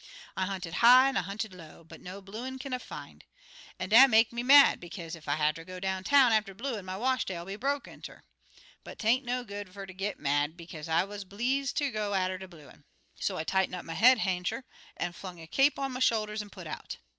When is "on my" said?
15.77-15.99